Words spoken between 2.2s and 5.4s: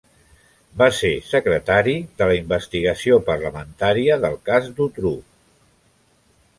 de la investigació parlamentària del cas Dutroux.